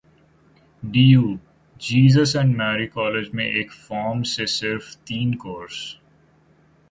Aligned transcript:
DU: 0.83 1.37
Jesus 1.81 2.33
and 2.35 2.55
Mary 2.57 2.87
college 2.87 3.29
में 3.33 3.45
एक 3.45 3.71
form 3.71 4.21
से 4.23 4.45
सिर्फ 4.45 4.95
तीन 5.07 5.33
कोर्स 5.33 5.97